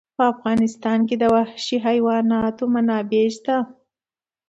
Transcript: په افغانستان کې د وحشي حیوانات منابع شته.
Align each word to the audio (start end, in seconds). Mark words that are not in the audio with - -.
په 0.17 0.23
افغانستان 0.33 0.99
کې 1.07 1.15
د 1.19 1.23
وحشي 1.35 1.77
حیوانات 1.85 2.57
منابع 2.73 3.25
شته. 3.35 3.55